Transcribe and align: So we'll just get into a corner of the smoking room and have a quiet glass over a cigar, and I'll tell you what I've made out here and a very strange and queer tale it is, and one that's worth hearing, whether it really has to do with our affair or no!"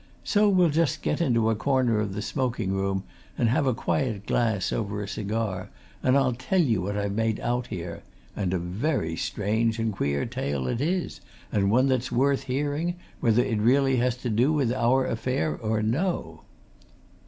So 0.23 0.49
we'll 0.49 0.71
just 0.71 1.03
get 1.03 1.21
into 1.21 1.51
a 1.51 1.55
corner 1.55 1.99
of 1.99 2.15
the 2.15 2.23
smoking 2.23 2.71
room 2.71 3.03
and 3.37 3.49
have 3.49 3.67
a 3.67 3.73
quiet 3.75 4.25
glass 4.25 4.73
over 4.73 5.03
a 5.03 5.07
cigar, 5.07 5.69
and 6.01 6.17
I'll 6.17 6.33
tell 6.33 6.59
you 6.59 6.81
what 6.81 6.97
I've 6.97 7.11
made 7.13 7.39
out 7.39 7.67
here 7.67 8.01
and 8.35 8.51
a 8.51 8.57
very 8.57 9.15
strange 9.15 9.77
and 9.77 9.93
queer 9.93 10.25
tale 10.25 10.65
it 10.65 10.81
is, 10.81 11.21
and 11.51 11.69
one 11.69 11.87
that's 11.87 12.11
worth 12.11 12.45
hearing, 12.45 12.95
whether 13.19 13.43
it 13.43 13.59
really 13.59 13.97
has 13.97 14.17
to 14.25 14.31
do 14.31 14.51
with 14.51 14.73
our 14.73 15.05
affair 15.05 15.55
or 15.55 15.83
no!" 15.83 16.41